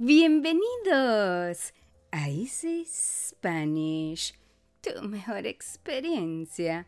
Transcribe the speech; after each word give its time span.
Bienvenidos 0.00 1.74
a 2.12 2.28
Easy 2.28 2.86
Spanish, 2.86 4.32
tu 4.80 5.02
mejor 5.02 5.44
experiencia 5.44 6.86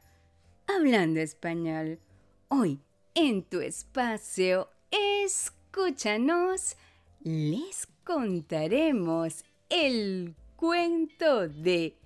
hablando 0.68 1.18
español. 1.18 1.98
Hoy, 2.46 2.78
en 3.16 3.42
tu 3.42 3.62
espacio, 3.62 4.70
escúchanos, 4.92 6.76
les 7.24 7.88
contaremos 8.04 9.44
el 9.68 10.36
cuento 10.54 11.48
de 11.48 11.96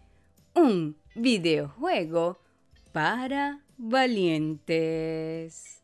un 0.54 0.96
videojuego 1.14 2.38
para 2.92 3.62
valientes. 3.76 5.82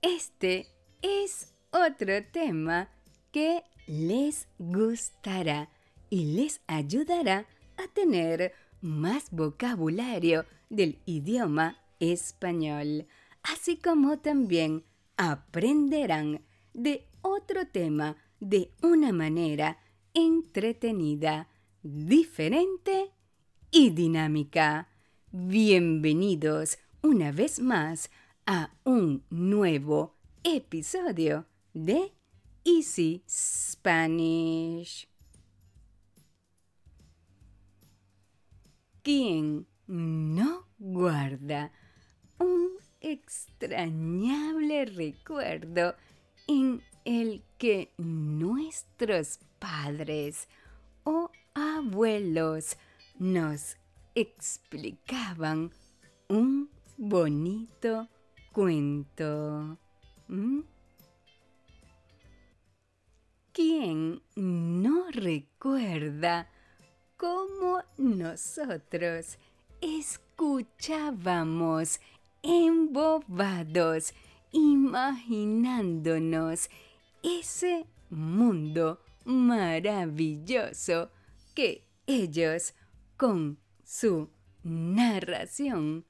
Este 0.00 0.68
es 1.02 1.53
otro 1.74 2.22
tema 2.30 2.88
que 3.32 3.64
les 3.88 4.46
gustará 4.58 5.68
y 6.08 6.36
les 6.36 6.60
ayudará 6.68 7.46
a 7.76 7.88
tener 7.92 8.52
más 8.80 9.24
vocabulario 9.32 10.44
del 10.70 11.00
idioma 11.04 11.76
español, 11.98 13.08
así 13.42 13.76
como 13.76 14.20
también 14.20 14.84
aprenderán 15.16 16.44
de 16.74 17.08
otro 17.22 17.66
tema 17.66 18.16
de 18.38 18.70
una 18.80 19.12
manera 19.12 19.78
entretenida, 20.14 21.48
diferente 21.82 23.10
y 23.72 23.90
dinámica. 23.90 24.86
Bienvenidos 25.32 26.78
una 27.02 27.32
vez 27.32 27.58
más 27.58 28.10
a 28.46 28.70
un 28.84 29.24
nuevo 29.28 30.14
episodio 30.44 31.46
de 31.74 32.12
Easy 32.64 33.22
Spanish. 33.28 35.06
¿Quién 39.02 39.66
no 39.86 40.66
guarda 40.78 41.70
un 42.38 42.70
extrañable 43.00 44.86
recuerdo 44.86 45.94
en 46.48 46.82
el 47.04 47.42
que 47.58 47.92
nuestros 47.98 49.40
padres 49.58 50.48
o 51.02 51.30
abuelos 51.52 52.78
nos 53.18 53.76
explicaban 54.14 55.70
un 56.28 56.70
bonito 56.96 58.08
cuento. 58.52 59.78
¿Mm? 60.28 60.60
¿Quién 63.54 64.20
no 64.34 65.10
recuerda 65.12 66.50
cómo 67.16 67.80
nosotros 67.96 69.38
escuchábamos 69.80 72.00
embobados, 72.42 74.12
imaginándonos 74.50 76.68
ese 77.22 77.86
mundo 78.10 79.00
maravilloso 79.24 81.12
que 81.54 81.86
ellos 82.08 82.74
con 83.16 83.60
su 83.84 84.30
narración 84.64 86.04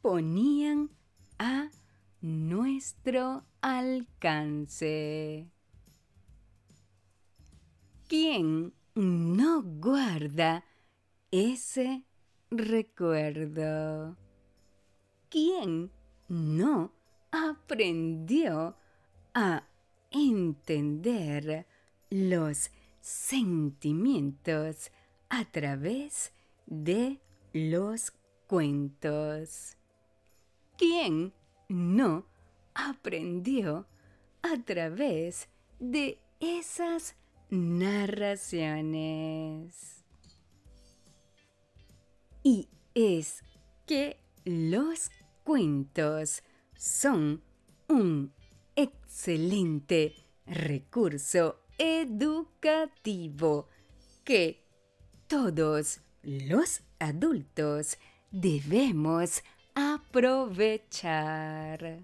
ponían 0.00 0.88
a 1.38 1.68
nuestro 2.22 3.44
alcance. 3.60 5.50
¿Quién 8.08 8.72
no 8.94 9.62
guarda 9.62 10.64
ese 11.32 12.04
recuerdo? 12.52 14.16
¿Quién 15.28 15.90
no 16.28 16.92
aprendió 17.32 18.76
a 19.34 19.64
entender 20.12 21.66
los 22.08 22.70
sentimientos 23.00 24.92
a 25.28 25.44
través 25.46 26.32
de 26.66 27.18
los 27.52 28.12
cuentos? 28.46 29.76
¿Quién 30.78 31.32
no 31.68 32.24
aprendió 32.72 33.84
a 34.42 34.56
través 34.64 35.48
de 35.80 36.20
esas 36.38 37.16
narraciones. 37.56 40.04
Y 42.42 42.68
es 42.94 43.42
que 43.86 44.18
los 44.44 45.10
cuentos 45.42 46.42
son 46.76 47.42
un 47.88 48.34
excelente 48.76 50.14
recurso 50.46 51.60
educativo 51.78 53.68
que 54.24 54.62
todos 55.26 56.00
los 56.22 56.82
adultos 56.98 57.98
debemos 58.30 59.42
aprovechar. 59.74 62.00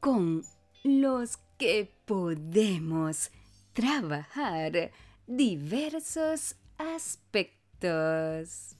Con 0.00 0.44
los 0.84 1.38
que 1.58 1.90
podemos 2.04 3.30
trabajar 3.76 4.90
diversos 5.26 6.56
aspectos. 6.78 8.74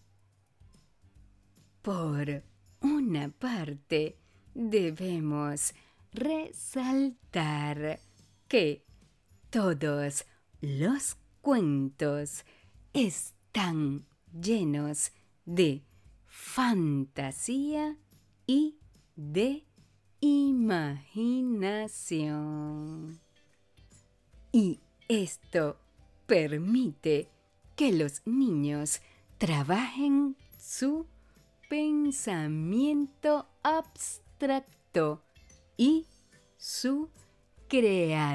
Por 1.83 2.43
una 2.81 3.29
parte, 3.29 4.17
debemos 4.55 5.75
resaltar 6.15 8.01
que 8.49 8.87
todos 9.51 10.25
los 10.63 11.19
cuentos 11.43 12.47
están 12.95 14.07
llenos 14.33 15.13
de 15.45 15.83
fantasía 16.27 17.99
y 18.47 18.79
de 19.15 19.67
imaginación. 20.21 21.27
Y 24.53 24.81
esto 25.09 25.79
permite 26.27 27.29
que 27.77 27.93
los 27.93 28.23
niños 28.27 29.01
trabajen 29.39 30.37
su 30.59 31.07
pensamiento 31.69 33.47
abstracto 33.63 35.23
y 35.77 36.07
su 36.57 37.11
creatividad. 37.69 38.35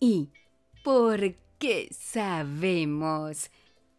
Y 0.00 0.30
porque 0.84 1.88
sabemos 1.90 3.50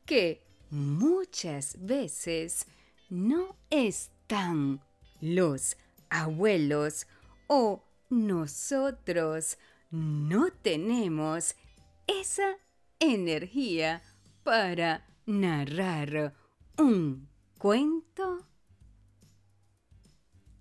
que 0.06 0.42
muchas 0.70 1.76
veces 1.80 2.66
no 3.10 3.56
están 3.70 4.82
los 5.20 5.76
abuelos 6.10 7.08
o 7.48 7.84
nosotros 8.10 9.58
no 9.92 10.52
tenemos 10.52 11.56
esa 12.08 12.58
energía 13.00 14.02
para 14.44 15.06
narrar 15.26 16.34
un 16.78 17.28
cuento, 17.58 18.46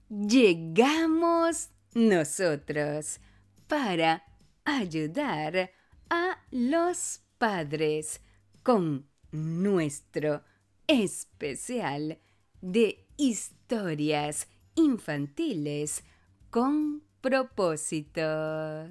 llegamos 0.09 1.69
nosotros 1.95 3.21
para 3.67 4.25
ayudar 4.65 5.71
a 6.11 6.39
los 6.51 7.21
padres 7.39 8.21
con 8.63 9.07
nuestro 9.31 10.43
especial 10.87 12.19
de 12.61 13.07
historias 13.17 14.49
infantiles 14.75 16.03
con 16.51 17.03
propósitos. 17.21 18.91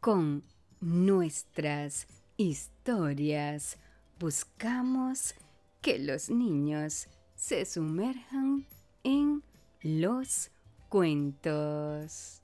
Con 0.00 0.44
nuestras 0.80 2.06
historias 2.36 3.78
buscamos 4.18 5.34
que 5.80 5.98
los 5.98 6.28
niños 6.28 7.08
se 7.34 7.64
sumerjan 7.64 8.66
en 9.06 9.42
los 9.82 10.50
cuentos, 10.88 12.42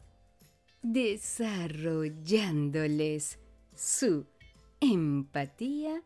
desarrollándoles 0.80 3.40
su 3.74 4.24
empatía 4.80 6.00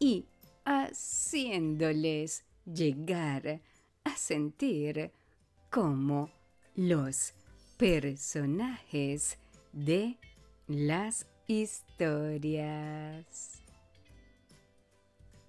y 0.00 0.26
haciéndoles 0.64 2.44
llegar 2.64 3.60
a 4.02 4.16
sentir 4.16 5.12
como 5.70 6.32
los 6.74 7.34
personajes 7.76 9.38
de 9.72 10.18
las 10.66 11.28
historias. 11.46 13.62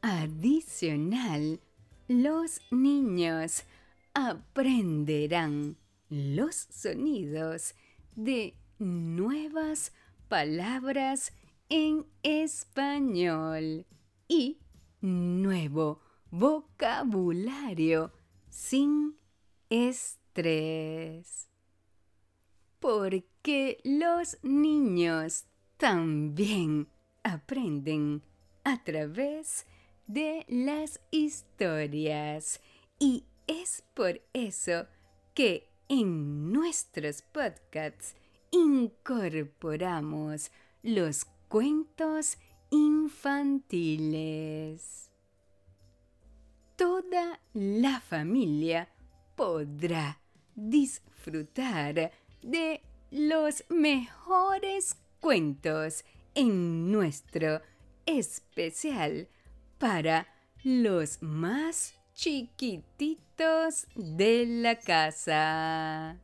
Adicional, 0.03 1.59
los 2.07 2.61
niños 2.69 3.63
aprenderán 4.13 5.77
los 6.09 6.55
sonidos 6.55 7.75
de 8.15 8.55
nuevas 8.79 9.91
palabras 10.27 11.33
en 11.69 12.05
español 12.21 13.85
y 14.27 14.59
nuevo 15.01 16.01
vocabulario 16.29 18.11
sin 18.49 19.15
estrés. 19.69 21.47
Porque 22.79 23.79
los 23.83 24.37
niños 24.43 25.45
también 25.77 26.87
aprenden 27.23 28.21
a 28.63 28.83
través 28.83 29.65
de 30.07 30.45
las 30.47 30.99
historias 31.11 32.61
y 32.99 33.25
es 33.47 33.83
por 33.93 34.21
eso 34.33 34.87
que 35.33 35.69
en 35.89 36.51
nuestros 36.51 37.21
podcasts 37.21 38.15
incorporamos 38.51 40.51
los 40.81 41.25
cuentos 41.47 42.37
infantiles. 42.69 45.09
Toda 46.75 47.39
la 47.53 48.01
familia 48.01 48.89
podrá 49.35 50.19
disfrutar 50.55 52.11
de 52.41 52.81
los 53.11 53.63
mejores 53.69 54.97
cuentos 55.19 56.03
en 56.35 56.91
nuestro 56.91 57.61
especial 58.05 59.27
para 59.77 60.27
los 60.63 61.21
más 61.21 61.93
chiquititos 62.13 63.87
de 63.95 64.45
la 64.45 64.79
casa. 64.79 66.19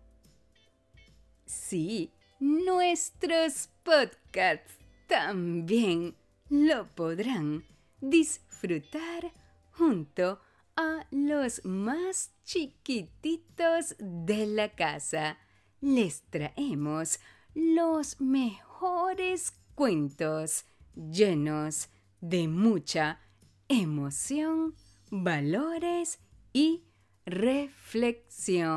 Sí, 1.46 2.12
nuestros 2.40 3.70
podcasts 3.84 4.78
también 5.08 6.16
lo 6.50 6.86
podrán 6.96 7.66
disfrutar 8.02 9.32
junto 9.72 10.40
a 10.76 11.06
los 11.12 11.66
más 11.66 12.32
chiquititos 12.44 13.96
de 14.00 14.46
la 14.46 14.70
casa. 14.70 15.38
Les 15.82 16.22
traemos 16.24 17.20
los 17.54 18.20
mejores 18.22 19.54
cuentos 19.76 20.66
llenos 20.96 21.90
de 22.22 22.48
mucha 22.48 23.20
emoción, 23.68 24.76
valores 25.10 26.20
y 26.54 26.84
reflexión. 27.26 28.68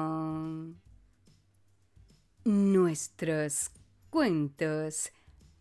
Nuestros 2.45 3.71
cuentos 4.11 5.13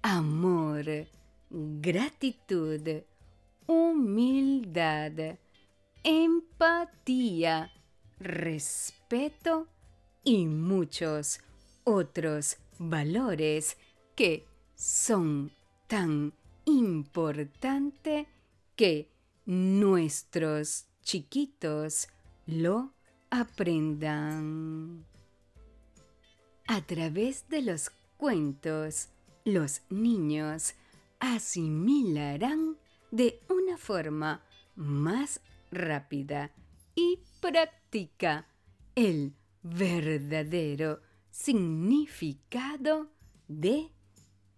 amor, 0.01 0.85
gratitud, 1.49 3.03
humildad, 3.65 5.37
empatía, 6.03 7.71
respeto 8.19 9.67
y 10.23 10.45
muchos 10.45 11.39
otros 11.83 12.57
valores 12.79 13.77
que 14.15 14.45
son 14.75 15.51
tan 15.87 16.33
importantes 16.65 18.27
que 18.75 19.09
nuestros 19.45 20.85
chiquitos 21.01 22.07
lo 22.45 22.91
aprendan. 23.29 25.05
A 26.67 26.81
través 26.81 27.47
de 27.47 27.61
los 27.61 27.89
cuentos, 28.17 29.09
los 29.45 29.81
niños 29.89 30.73
asimilarán 31.19 32.77
de 33.11 33.39
una 33.49 33.77
forma 33.77 34.43
más 34.75 35.39
rápida 35.71 36.51
y 36.95 37.19
práctica 37.39 38.47
el 38.95 39.33
verdadero 39.63 40.99
significado 41.37 43.07
de 43.47 43.91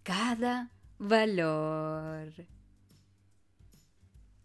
cada 0.02 0.72
valor. 0.98 2.32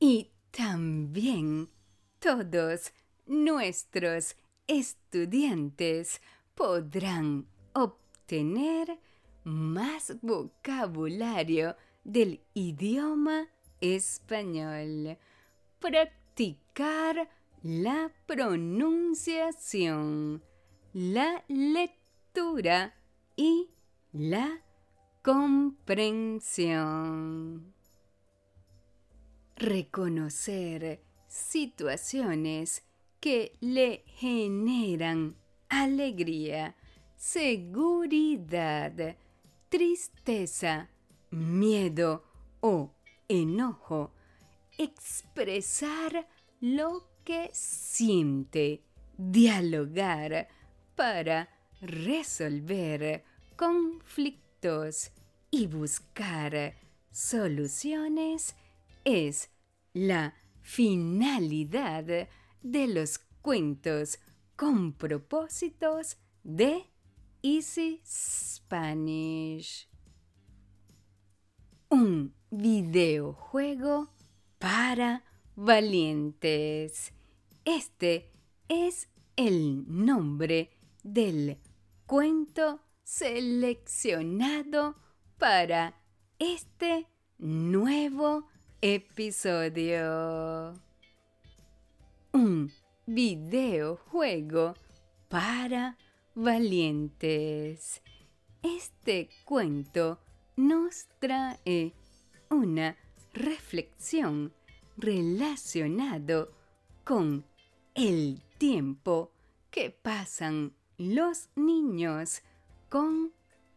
Y 0.00 0.33
también 0.50 1.71
todos 2.19 2.93
nuestros 3.26 4.35
estudiantes 4.67 6.21
podrán 6.57 7.47
obtener 7.73 8.99
más 9.45 10.21
vocabulario 10.21 11.76
del 12.03 12.43
idioma 12.53 13.47
español. 13.81 15.19
Practicar 15.79 17.31
la 17.62 18.11
pronunciación, 18.26 20.43
la 20.93 21.45
lectura 21.47 22.04
y 23.37 23.71
la 24.12 24.61
comprensión. 25.23 27.73
Reconocer 29.57 31.03
situaciones 31.29 32.83
que 33.21 33.57
le 33.61 34.03
generan 34.07 35.37
alegría, 35.69 36.75
seguridad, 37.17 39.17
tristeza, 39.69 40.91
miedo 41.31 42.25
o 42.61 42.91
enojo. 43.29 44.12
Expresar 44.76 46.26
lo 46.61 47.09
que 47.25 47.49
siente, 47.53 48.83
dialogar 49.17 50.49
para 50.97 51.54
resolver 51.87 53.25
conflictos 53.57 55.11
y 55.50 55.67
buscar 55.67 56.75
soluciones 57.12 58.55
es 59.05 59.50
la 59.93 60.35
finalidad 60.62 62.29
de 62.62 62.87
los 62.87 63.19
cuentos 63.43 64.19
con 64.57 64.93
propósitos 64.93 66.17
de 66.43 66.87
Easy 67.43 68.00
Spanish. 68.07 69.88
Un 71.91 72.35
videojuego 72.50 74.09
para 74.59 75.23
valientes. 75.55 77.12
Este 77.64 78.33
es 78.69 79.09
el 79.37 79.85
nombre 79.87 80.71
del 81.03 81.59
cuento 82.07 82.81
seleccionado 83.03 84.95
para 85.39 85.95
este 86.39 87.07
nuevo 87.39 88.47
episodio. 88.83 90.81
Un 92.33 92.71
videojuego 93.07 94.75
para 95.29 95.97
valientes. 96.35 98.03
Este 98.63 99.31
cuento 99.45 100.21
nos 100.57 101.07
trae 101.21 101.95
una 102.51 102.97
reflexión 103.33 104.53
relacionado 104.97 106.53
con 107.05 107.47
el 107.95 108.43
tiempo 108.59 109.33
que 109.71 109.91
pasan 109.91 110.75
los 110.99 111.49
niños 111.57 112.43
con 112.89 113.33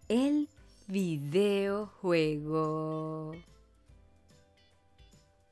el 0.07 0.47
videojuego. 0.87 3.33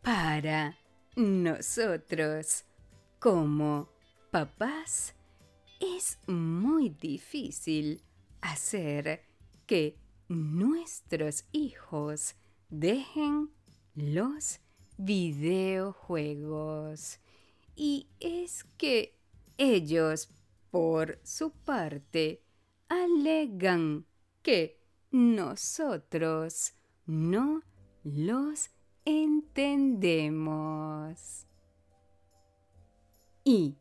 Para 0.01 0.77
nosotros, 1.15 2.65
como 3.19 3.89
papás, 4.31 5.13
es 5.79 6.17
muy 6.27 6.89
difícil 6.89 8.01
hacer 8.41 9.23
que 9.65 9.97
nuestros 10.27 11.45
hijos 11.51 12.35
dejen 12.69 13.49
los 13.95 14.59
videojuegos. 14.97 17.19
Y 17.75 18.07
es 18.19 18.63
que 18.77 19.17
ellos, 19.57 20.29
por 20.75 21.07
su 21.23 21.51
parte, 21.51 22.43
alegan 22.89 24.05
que 24.41 24.77
nosotros 25.09 26.73
no 27.05 27.61
los 28.03 28.71
entendemos. 29.05 29.87
Y 33.45 33.77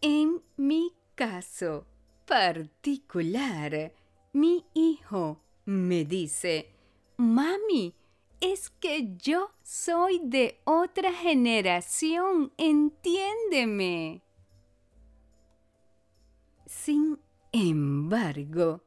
en 0.00 0.40
mi 0.56 0.94
caso 1.16 1.88
particular, 2.24 3.92
mi 4.32 4.64
hijo 4.74 5.42
me 5.64 6.04
dice, 6.04 6.70
Mami, 7.16 7.96
es 8.40 8.70
que 8.70 9.16
yo 9.16 9.50
soy 9.64 10.20
de 10.22 10.60
otra 10.62 11.12
generación, 11.12 12.52
entiéndeme. 12.56 14.22
Sin 16.88 17.20
embargo, 17.52 18.80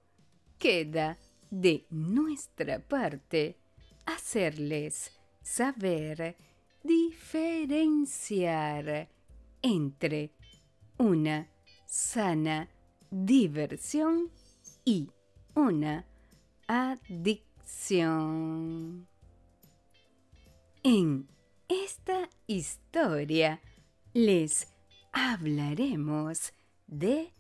queda 0.57 1.19
de 1.51 1.85
nuestra 1.91 2.79
parte 2.79 3.59
hacerles 4.07 5.11
saber 5.43 6.35
diferenciar 6.83 9.07
entre 9.61 10.31
una 10.97 11.47
sana 11.85 12.67
diversión 13.11 14.31
y 14.83 15.11
una 15.53 16.07
adicción. 16.65 18.25
En 20.81 21.27
esta 21.69 22.31
historia 22.47 23.61
les 24.15 24.67
hablaremos 25.11 26.51
de 26.87 27.31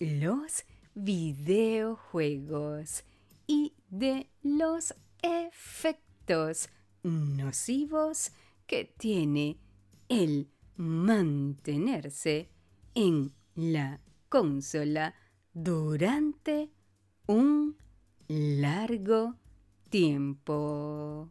los 0.00 0.64
videojuegos 0.94 3.04
y 3.46 3.74
de 3.90 4.30
los 4.42 4.94
efectos 5.22 6.70
nocivos 7.02 8.32
que 8.66 8.86
tiene 8.96 9.58
el 10.08 10.48
mantenerse 10.76 12.48
en 12.94 13.34
la 13.54 14.00
consola 14.28 15.14
durante 15.52 16.70
un 17.26 17.76
largo 18.28 19.34
tiempo. 19.90 21.30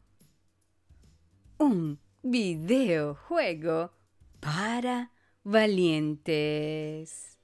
Un 1.58 2.00
videojuego 2.22 3.92
para 4.40 5.12
valientes. 5.44 7.39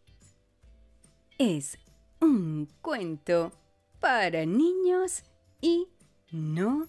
Es 1.37 1.77
un 2.21 2.69
cuento 2.81 3.51
para 3.99 4.45
niños 4.45 5.25
y 5.59 5.89
no 6.31 6.87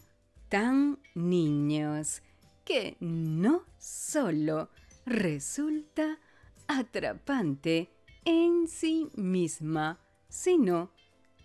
tan 0.49 1.00
niños 1.17 2.23
que 2.65 2.97
no 3.00 3.65
solo 3.76 4.71
resulta 5.05 6.21
atrapante 6.69 7.91
en 8.25 8.69
sí 8.69 9.09
misma, 9.17 9.99
sino 10.29 10.91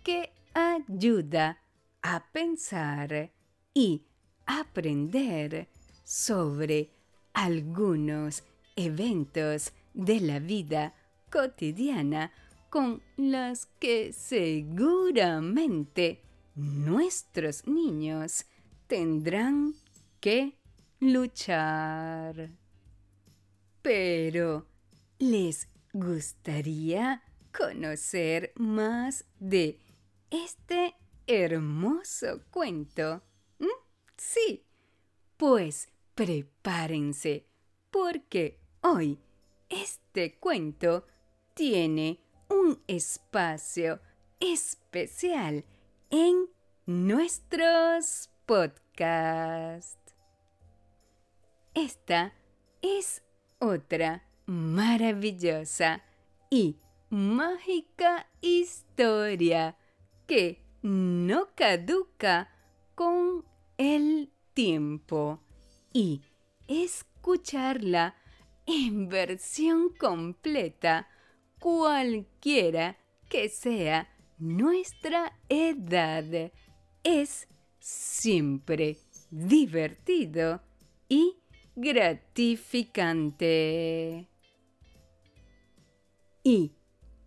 que 0.04 0.32
ayuda 0.54 1.58
a 2.02 2.30
pensar 2.30 3.32
y 3.74 4.04
aprender 4.46 5.68
sobre 6.04 6.92
algunos 7.32 8.44
eventos 8.76 9.72
de 9.92 10.20
la 10.20 10.38
vida 10.38 10.94
cotidiana 11.32 12.30
con 12.72 13.02
los 13.18 13.66
que 13.78 14.12
seguramente 14.14 16.22
nuestros 16.54 17.66
niños 17.66 18.46
tendrán 18.86 19.74
que 20.20 20.56
luchar. 20.98 22.48
Pero, 23.82 24.66
¿les 25.18 25.68
gustaría 25.92 27.22
conocer 27.54 28.54
más 28.56 29.26
de 29.38 29.78
este 30.30 30.94
hermoso 31.26 32.40
cuento? 32.50 33.20
¿Mm? 33.58 33.66
Sí, 34.16 34.64
pues 35.36 35.90
prepárense, 36.14 37.44
porque 37.90 38.58
hoy 38.80 39.18
este 39.68 40.38
cuento 40.38 41.04
tiene 41.52 42.22
un 42.52 42.82
espacio 42.86 44.00
especial 44.38 45.64
en 46.10 46.48
nuestros 46.84 48.30
podcasts. 48.44 50.14
Esta 51.74 52.34
es 52.82 53.22
otra 53.58 54.28
maravillosa 54.44 56.02
y 56.50 56.76
mágica 57.08 58.28
historia 58.42 59.76
que 60.26 60.62
no 60.82 61.54
caduca 61.54 62.50
con 62.94 63.46
el 63.78 64.30
tiempo 64.52 65.40
y 65.92 66.20
escucharla 66.68 68.14
en 68.66 69.08
versión 69.08 69.88
completa 69.98 71.08
cualquiera 71.62 72.98
que 73.28 73.48
sea 73.48 74.12
nuestra 74.36 75.38
edad 75.48 76.50
es 77.04 77.46
siempre 77.78 78.98
divertido 79.30 80.60
y 81.08 81.36
gratificante. 81.76 84.28
Y 86.42 86.72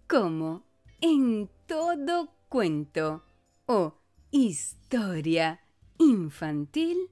como 0.05 0.65
en 0.99 1.49
todo 1.65 2.33
cuento 2.49 3.23
o 3.67 4.01
historia 4.31 5.61
infantil, 5.97 7.09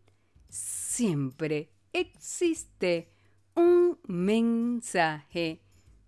siempre 0.50 1.70
existe 1.94 3.14
un 3.56 3.98
mensaje, 4.08 5.62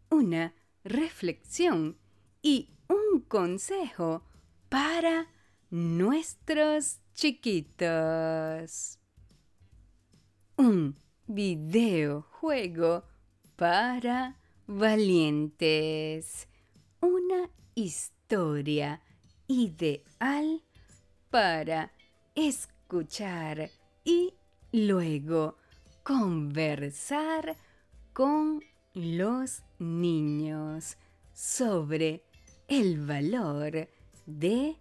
una 0.10 0.54
reflexión 0.86 1.98
y 2.44 2.70
un 2.88 3.22
consejo 3.22 4.24
para 4.70 5.28
nuestros 5.72 7.00
chiquitos. 7.16 9.00
Un 10.58 10.96
videojuego 11.28 13.04
para 13.56 14.38
valientes. 14.68 16.48
Una 17.02 17.50
historia 17.74 19.02
ideal 19.48 20.62
para 21.32 21.92
escuchar 22.36 23.72
y 24.04 24.36
luego 24.72 25.56
conversar 26.04 27.58
con 28.14 28.64
los 28.94 29.65
niños 29.80 30.98
sobre 31.34 32.24
el 32.68 33.06
valor 33.06 33.88
de 34.26 34.76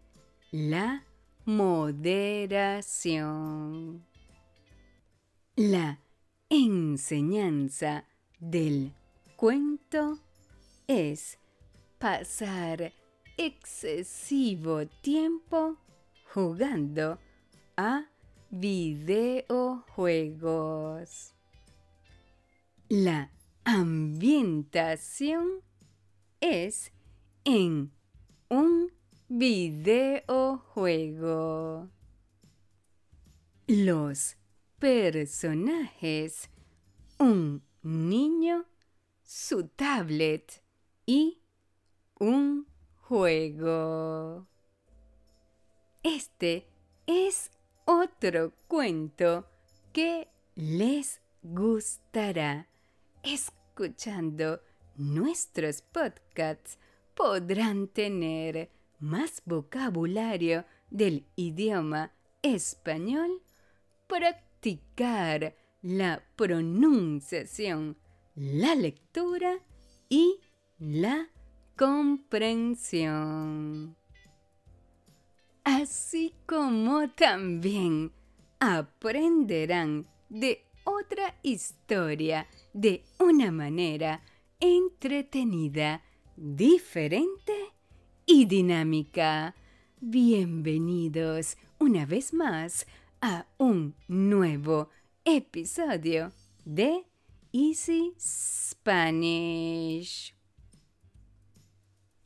la 0.51 1.05
moderación. 1.45 4.05
La 5.57 6.01
enseñanza 6.49 8.07
del 8.39 8.95
cuento 9.37 10.21
es 10.87 11.39
pasar 11.99 12.95
excesivo 13.37 14.87
tiempo 15.03 15.77
jugando 16.33 17.19
a 17.77 18.07
videojuegos. 18.51 21.35
La 22.89 23.34
ambientación 23.65 25.63
es 26.41 26.93
en 27.45 27.91
un 28.49 28.93
videojuego. 29.29 30.39
Los 33.67 34.37
personajes, 34.79 36.51
un 37.19 37.63
niño, 37.83 38.67
su 39.23 39.67
tablet 39.69 40.63
y 41.07 41.41
un 42.21 42.67
juego. 43.01 44.47
Este 46.03 46.69
es 47.07 47.51
otro 47.87 48.53
cuento 48.69 49.47
que 49.95 50.29
les 50.55 51.23
gustará. 51.43 52.69
Escuchando 53.25 54.61
nuestros 54.97 55.81
podcasts 55.81 56.79
podrán 57.15 57.89
tener 57.89 58.71
más 58.99 59.41
vocabulario 59.47 60.67
del 60.91 61.25
idioma 61.35 62.13
español, 62.43 63.41
practicar 64.07 65.57
la 65.81 66.23
pronunciación, 66.37 67.97
la 68.35 68.75
lectura 68.75 69.55
y 70.11 70.39
la 70.79 71.31
comprensión. 71.77 73.97
Así 75.65 76.35
como 76.45 77.09
también 77.13 78.13
aprenderán 78.61 80.07
de 80.29 80.63
otra 80.85 81.35
historia 81.43 82.47
de 82.73 83.05
una 83.19 83.51
manera 83.51 84.23
entretenida, 84.61 86.03
diferente 86.37 87.53
y 88.27 88.45
dinámica. 88.45 89.55
Bienvenidos 90.01 91.57
una 91.79 92.07
vez 92.07 92.35
más 92.35 92.87
a 93.21 93.47
un 93.59 93.95
nuevo 94.09 94.91
episodio 95.25 96.33
de 96.65 97.05
Easy 97.53 98.15
Spanish. 98.19 100.35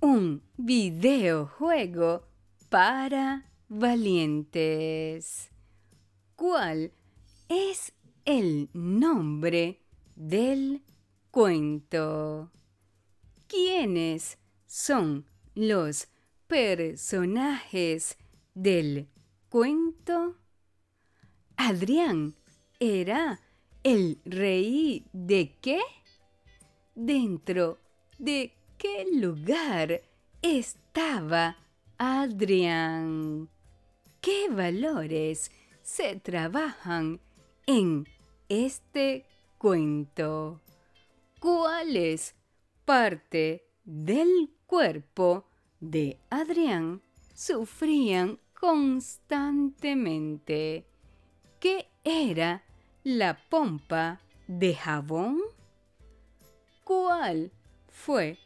Un 0.01 0.43
videojuego 0.57 2.27
para 2.69 3.45
valientes. 3.69 5.51
¿Cuál 6.37 6.93
es 7.49 7.93
el 8.29 8.69
nombre 8.75 9.81
del 10.15 10.83
cuento? 11.31 12.51
¿Quiénes 13.47 14.37
son 14.67 15.25
los 15.55 16.09
personajes 16.47 18.19
del 18.53 19.09
cuento? 19.49 20.37
Adrián 21.57 22.35
era 22.79 23.41
el 23.83 24.21
rey 24.27 25.07
de 25.15 25.57
qué? 25.63 25.81
¿Dentro 26.95 27.79
de 28.19 28.53
qué 28.77 29.07
lugar 29.11 30.03
estaba 30.43 31.57
Adrián? 31.97 33.49
¿Qué 34.21 34.51
valores 34.51 35.51
se 35.81 36.17
trabajan 36.17 37.21
en 37.67 38.07
este 38.49 39.27
cuento? 39.59 40.61
¿Cuáles 41.39 42.35
parte 42.85 43.65
del 43.85 44.51
cuerpo 44.67 45.45
de 45.81 46.19
Adrián 46.31 47.01
sufrían 47.35 48.41
constantemente? 48.59 50.87
¿Qué 51.61 51.87
era 52.05 52.65
la 53.05 53.39
pompa 53.49 54.21
de 54.47 54.75
jabón? 54.75 55.39
¿Cuál 56.85 57.53
fue 57.89 58.39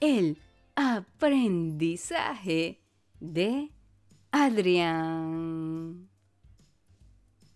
el 0.00 0.38
aprendizaje 0.74 2.80
de 3.20 3.70
Adrián? 4.30 6.08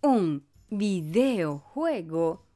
Un 0.02 0.49
videojuego 0.70 2.46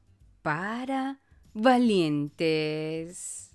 para 0.41 1.19
valientes. 1.53 3.51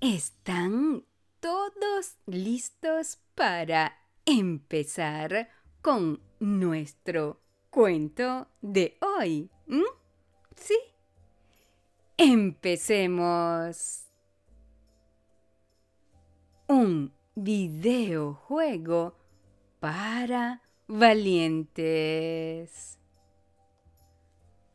¿Están 0.00 1.04
todos 1.40 2.16
listos 2.26 3.18
para 3.34 3.96
empezar 4.24 5.48
con 5.82 6.20
nuestro 6.40 7.40
cuento 7.70 8.48
de 8.60 8.96
hoy? 9.00 9.50
¿Sí? 10.56 10.78
Empecemos. 12.16 14.04
Un 16.68 17.12
videojuego 17.34 19.18
para 19.80 20.63
valientes. 20.86 22.98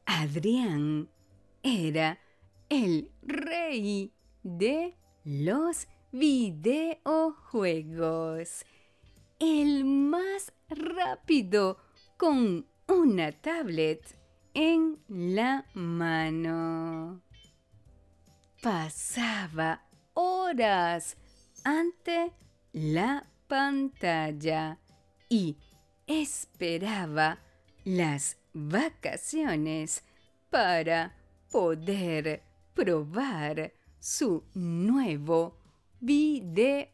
Adrián 0.06 1.10
era 1.64 2.20
el 2.70 3.12
rey 3.22 4.14
de 4.44 4.98
los 5.24 5.88
videojuegos. 6.12 8.66
El 9.40 9.86
más 9.86 10.52
rápido 10.70 11.78
con 12.18 12.68
una 12.88 13.32
tablet 13.32 14.20
en 14.54 15.00
la 15.08 15.66
mano. 15.74 17.22
Pasaba 18.62 19.86
horas 20.16 21.16
ante 21.64 22.34
la 22.74 23.26
pantalla 23.48 24.78
y 25.30 25.56
esperaba 26.10 27.40
las 27.86 28.38
vacaciones 28.54 30.04
para 30.50 31.16
poder 31.52 32.42
probar 32.74 33.72
su 34.00 34.44
nuevo 34.56 35.56
videojuego. 36.00 36.90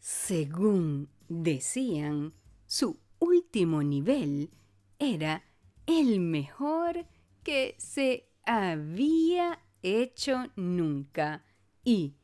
Según 0.00 1.08
decían, 1.28 2.34
su 2.66 2.98
último 3.20 3.84
nivel 3.84 4.50
era 4.98 5.44
el 5.86 6.18
mejor 6.18 7.06
que 7.44 7.76
se 7.78 8.28
había 8.44 9.60
hecho 9.82 10.46
nunca 10.56 11.44
y 11.84 12.16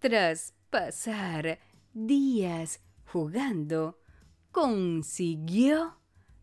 tras 0.00 0.54
pasar 0.68 1.60
días 1.92 2.80
jugando, 3.14 3.96
consiguió 4.50 5.94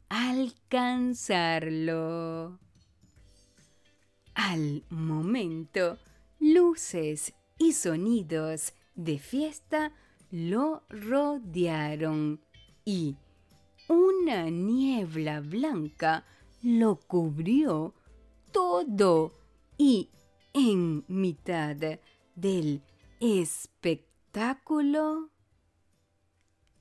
alcanzarlo. 0.07 2.57
Al 4.34 4.86
momento, 4.89 5.97
luces 6.39 7.34
y 7.57 7.73
sonidos 7.73 8.71
de 8.95 9.19
fiesta 9.19 9.91
lo 10.31 10.84
rodearon 10.88 12.39
y 12.86 13.17
una 13.89 14.49
niebla 14.49 15.41
blanca 15.41 16.23
lo 16.63 16.95
cubrió 16.95 17.93
todo 18.53 19.34
y 19.77 20.07
en 20.53 21.03
mitad 21.10 21.75
del 22.38 22.81
espectáculo, 23.19 25.31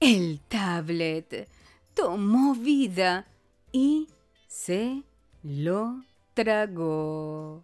el 0.00 0.40
tablet 0.48 1.46
tomó 1.92 2.54
vida 2.54 3.26
y 3.70 4.08
se 4.48 5.02
lo 5.42 6.02
tragó. 6.32 7.62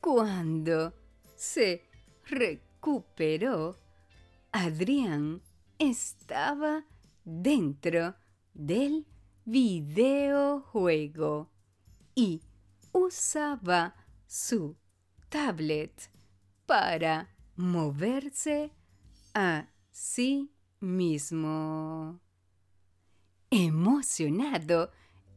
Cuando 0.00 0.94
se 1.34 1.82
recuperó, 2.24 3.76
Adrián 4.52 5.42
estaba 5.78 6.84
dentro 7.24 8.14
del 8.54 9.06
videojuego 9.44 10.70
y 12.14 12.42
usaba 12.92 13.96
su 14.28 14.76
tablet 15.28 16.08
para 16.64 17.28
moverse 17.56 18.70
a 19.34 19.66
sí 19.94 20.50
mismo. 20.80 22.20
Emocionado, 23.48 24.90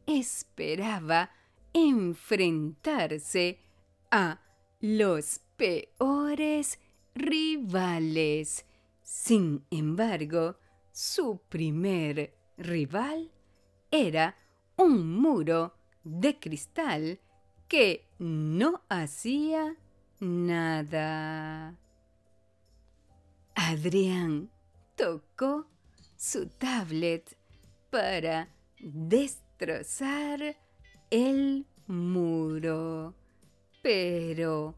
esperaba 0.04 1.30
enfrentarse 1.72 3.60
a 4.10 4.40
los 4.80 5.40
peores 5.56 6.80
rivales. 7.14 8.66
Sin 9.00 9.64
embargo, 9.70 10.56
su 10.90 11.40
primer 11.48 12.34
rival 12.56 13.30
era 13.92 14.36
un 14.76 15.20
muro 15.20 15.74
de 16.02 16.38
cristal 16.40 17.20
que 17.68 18.08
no 18.18 18.82
hacía 18.88 19.76
nada. 20.18 21.78
Adrián 23.60 24.50
tocó 24.94 25.66
su 26.16 26.48
tablet 26.48 27.36
para 27.90 28.54
destrozar 28.78 30.56
el 31.10 31.66
muro, 31.88 33.16
pero 33.82 34.76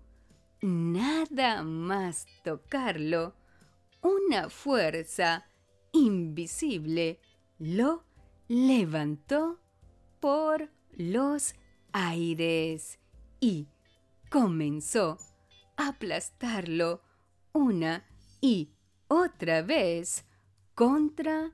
nada 0.62 1.62
más 1.62 2.26
tocarlo, 2.42 3.34
una 4.00 4.48
fuerza 4.48 5.44
invisible 5.92 7.20
lo 7.58 8.02
levantó 8.48 9.60
por 10.20 10.70
los 10.92 11.54
aires 11.92 12.98
y 13.40 13.66
comenzó 14.30 15.18
a 15.76 15.88
aplastarlo 15.88 17.02
una 17.52 18.06
y 18.40 18.70
otra 19.08 19.62
vez 19.62 20.24
contra 20.74 21.52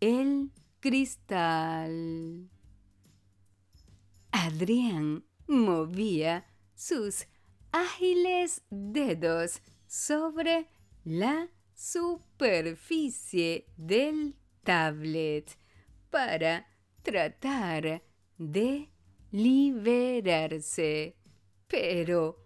el 0.00 0.50
cristal. 0.80 2.48
Adrián 4.30 5.24
movía 5.46 6.46
sus 6.74 7.26
ágiles 7.70 8.62
dedos 8.70 9.60
sobre 9.86 10.68
la 11.04 11.48
superficie 11.74 13.66
del 13.76 14.34
tablet 14.62 15.56
para 16.10 16.66
tratar 17.02 18.02
de 18.38 18.88
liberarse. 19.30 21.16
Pero 21.68 22.36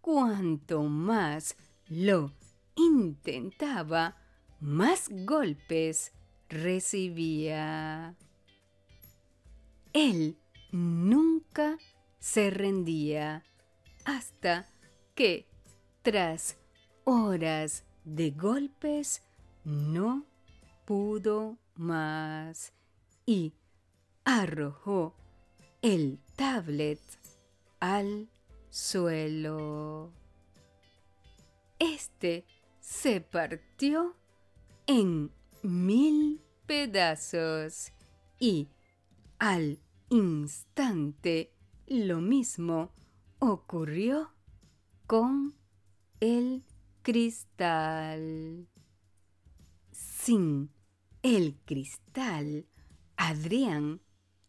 cuanto 0.00 0.82
más 0.82 1.56
lo 1.88 2.32
intentaba, 2.76 4.16
más 4.60 5.08
golpes 5.10 6.12
recibía. 6.48 8.16
Él 9.92 10.36
nunca 10.72 11.78
se 12.18 12.50
rendía 12.50 13.42
hasta 14.04 14.68
que, 15.14 15.46
tras 16.02 16.56
horas 17.04 17.84
de 18.04 18.30
golpes, 18.30 19.22
no 19.64 20.24
pudo 20.84 21.58
más 21.76 22.72
y 23.26 23.52
arrojó 24.24 25.14
el 25.82 26.18
tablet 26.36 27.00
al 27.80 28.28
suelo. 28.70 30.10
Este 31.78 32.44
se 32.84 33.22
partió 33.22 34.14
en 34.86 35.30
mil 35.62 36.42
pedazos 36.66 37.92
y 38.38 38.68
al 39.38 39.80
instante 40.10 41.54
lo 41.86 42.20
mismo 42.20 42.92
ocurrió 43.38 44.32
con 45.06 45.54
el 46.20 46.62
cristal. 47.00 48.68
Sin 49.90 50.70
el 51.22 51.56
cristal, 51.64 52.66
Adrián 53.16 54.02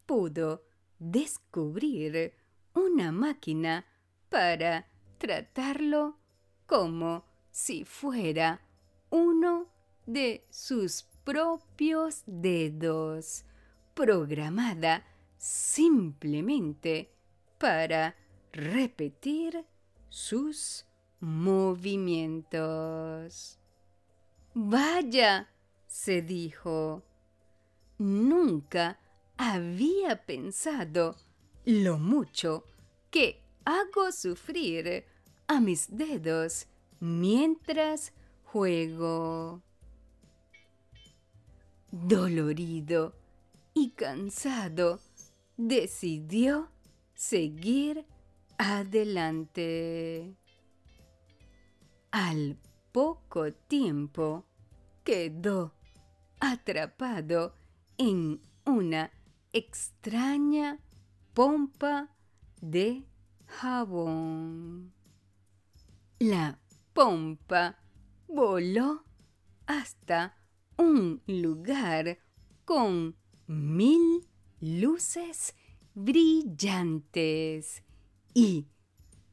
pudo 0.06 0.65
descubrir 1.00 2.34
una 2.74 3.13
máquina 3.13 3.86
para 4.28 4.89
tratarlo 5.19 6.17
como 6.65 7.35
si 7.55 7.85
fuera 7.85 8.59
uno 9.09 9.67
de 10.05 10.45
sus 10.49 11.05
propios 11.23 12.23
dedos, 12.25 13.45
programada 13.93 15.05
simplemente 15.37 17.13
para 17.57 18.13
repetir 18.51 19.65
sus 20.09 20.85
movimientos. 21.21 23.57
Vaya, 24.53 25.47
se 25.87 26.21
dijo, 26.21 27.03
nunca 27.97 28.99
había 29.37 30.25
pensado 30.25 31.15
lo 31.63 31.99
mucho 31.99 32.65
que 33.09 33.41
hago 33.63 34.11
sufrir 34.11 35.05
a 35.47 35.61
mis 35.61 35.87
dedos 35.95 36.67
mientras 37.05 38.13
juego. 38.43 39.61
Dolorido 41.91 43.13
y 43.73 43.91
cansado, 43.91 44.99
decidió 45.55 46.67
seguir 47.13 48.05
adelante. 48.57 50.35
Al 52.11 52.57
poco 52.91 53.53
tiempo 53.53 54.45
quedó 55.03 55.73
atrapado 56.39 57.53
en 57.97 58.41
una 58.65 59.11
extraña 59.53 60.79
pompa 61.33 62.09
de 62.61 63.03
jabón. 63.45 64.91
La 66.19 66.57
pompa 66.95 67.77
voló 68.25 69.03
hasta 69.67 70.38
un 70.77 71.21
lugar 71.27 72.17
con 72.63 73.17
mil 73.47 74.25
luces 74.62 75.53
brillantes 75.93 77.84
y 78.34 78.65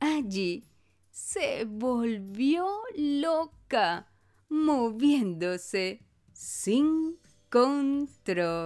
allí 0.00 0.64
se 1.12 1.64
volvió 1.64 2.66
loca, 2.96 4.08
moviéndose 4.48 6.00
sin 6.32 7.16
control. 7.48 8.56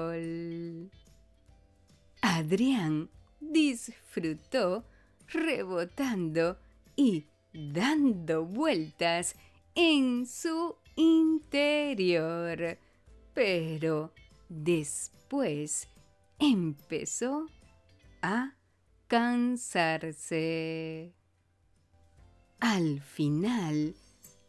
Adrián 2.22 3.10
disfrutó 3.40 4.86
rebotando 5.28 6.56
y 6.96 7.26
dando 7.56 8.44
vueltas 8.44 9.34
en 9.74 10.26
su 10.26 10.76
interior, 10.96 12.78
pero 13.34 14.12
después 14.48 15.88
empezó 16.38 17.46
a 18.22 18.54
cansarse. 19.08 20.36
Al 22.60 23.00
final, 23.00 23.94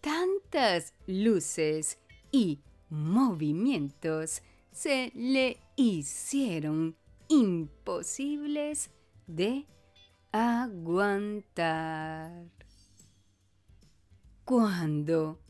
tantas 0.01 0.93
luces 1.07 1.97
y 2.31 2.59
movimientos 2.89 4.41
se 4.71 5.11
le 5.13 5.59
hicieron 5.75 6.95
imposibles 7.27 8.89
de 9.27 9.65
aguantar. 10.31 11.27
Cuando 14.47 15.41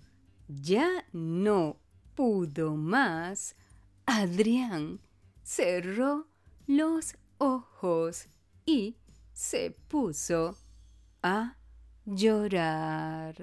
ya 0.48 1.06
no 1.14 1.78
pudo 2.16 2.76
más, 2.76 3.56
Adrián 4.08 5.00
cerró 5.44 6.26
los 6.66 7.14
ojos 7.38 8.26
y 8.66 8.98
se 9.34 9.70
puso 9.88 10.58
a 11.22 11.58
llorar. 12.06 13.36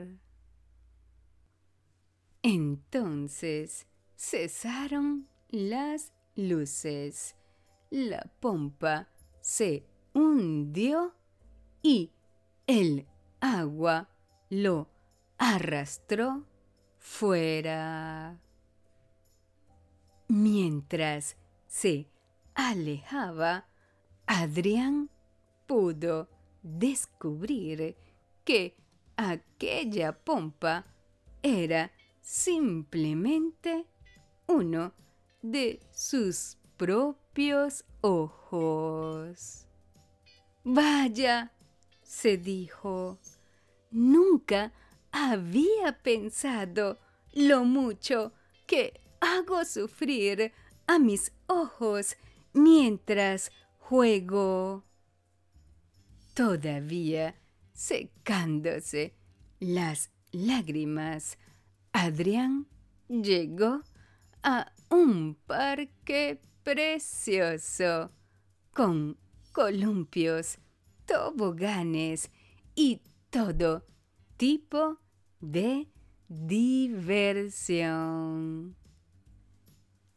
Entonces 2.42 3.86
cesaron 4.16 5.28
las 5.50 6.12
luces, 6.34 7.36
la 7.90 8.28
pompa 8.40 9.08
se 9.40 9.86
hundió 10.14 11.14
y 11.80 12.10
el 12.66 13.06
agua 13.38 14.08
lo 14.50 14.93
arrastró 15.38 16.44
fuera. 16.98 18.40
Mientras 20.28 21.36
se 21.66 22.08
alejaba, 22.54 23.66
Adrián 24.26 25.10
pudo 25.66 26.28
descubrir 26.62 27.96
que 28.44 28.76
aquella 29.16 30.12
pompa 30.12 30.84
era 31.42 31.92
simplemente 32.20 33.86
uno 34.46 34.92
de 35.42 35.80
sus 35.92 36.56
propios 36.76 37.84
ojos. 38.00 39.66
Vaya, 40.64 41.52
se 42.02 42.38
dijo, 42.38 43.18
nunca 43.90 44.72
había 45.14 45.96
pensado 46.02 46.98
lo 47.32 47.64
mucho 47.64 48.32
que 48.66 49.00
hago 49.20 49.64
sufrir 49.64 50.52
a 50.88 50.98
mis 50.98 51.30
ojos 51.46 52.16
mientras 52.52 53.52
juego. 53.78 54.82
Todavía 56.34 57.36
secándose 57.72 59.14
las 59.60 60.10
lágrimas, 60.32 61.38
Adrián 61.92 62.66
llegó 63.08 63.82
a 64.42 64.72
un 64.90 65.36
parque 65.46 66.40
precioso 66.64 68.10
con 68.72 69.16
columpios, 69.52 70.58
toboganes 71.06 72.30
y 72.74 73.00
todo 73.30 73.86
tipo 74.36 74.98
de 75.50 75.88
diversión. 76.28 77.14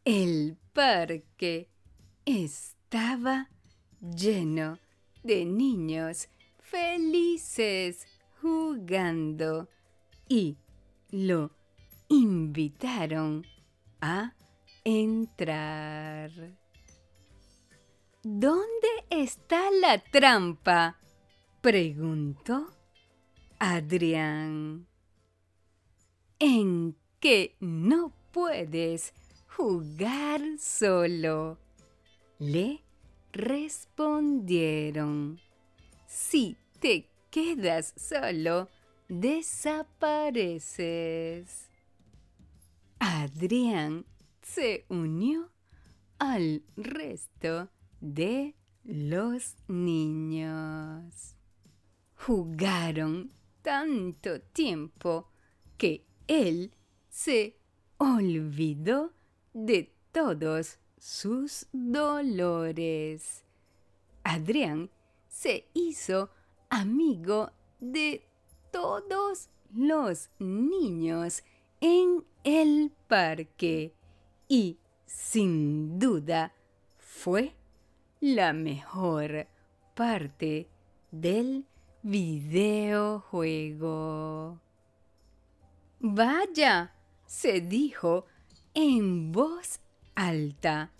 El 0.06 0.58
parque 0.74 1.70
estaba 2.26 3.50
lleno 4.00 4.80
de 5.24 5.44
niños 5.46 6.30
felices 6.62 8.08
jugando 8.42 9.68
y 10.30 10.58
lo 11.12 11.52
invitaron 12.08 13.46
a 14.00 14.34
entrar. 14.86 16.32
¿Dónde 18.24 18.88
está 19.10 19.72
la 19.72 19.98
trampa? 20.00 20.98
preguntó 21.62 22.74
Adrián. 23.60 24.88
En 26.40 26.96
que 27.20 27.56
no 27.60 28.14
puedes 28.32 29.16
jugar 29.48 30.40
solo, 30.60 31.58
le 32.38 32.84
respondieron. 33.32 35.40
Si 36.06 36.56
te 36.80 37.10
quedas 37.32 37.96
solo, 37.98 38.70
desapareces. 39.10 41.72
Adrián 43.00 44.06
se 44.44 44.86
unió 44.90 45.50
al 46.20 46.62
resto 46.76 47.70
de 48.00 48.54
los 48.84 49.56
niños. 49.68 51.36
Jugaron 52.16 53.32
tanto 53.62 54.40
tiempo 54.40 55.30
que 55.78 56.07
él 56.28 56.72
se 57.10 57.58
olvidó 57.98 59.12
de 59.54 59.92
todos 60.12 60.78
sus 60.98 61.68
dolores. 61.72 63.44
Adrián 64.24 64.90
se 65.28 65.68
hizo 65.74 66.30
amigo 66.70 67.52
de 67.80 68.24
todos 68.72 69.50
los 69.74 70.30
niños 70.40 71.44
en 71.82 72.24
el 72.44 72.92
parque 73.08 73.94
y 74.48 74.78
sin 75.06 76.00
duda 76.00 76.54
fue 76.98 77.54
la 78.20 78.54
mejor 78.54 79.48
parte 79.94 80.68
del 81.12 81.66
videojuego. 82.02 83.28
Vaya, 86.00 86.94
se 87.26 87.60
dijo 87.62 88.26
en 88.74 89.32
voz 89.32 89.80
alta. 90.16 90.92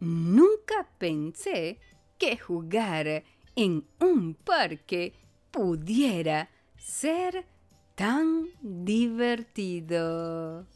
Nunca 0.00 0.88
pensé 0.98 1.78
que 2.18 2.36
jugar 2.36 3.24
en 3.54 3.86
un 4.00 4.34
parque 4.34 5.12
pudiera 5.52 6.48
ser 6.76 7.46
tan 7.94 8.48
divertido. 8.60 10.66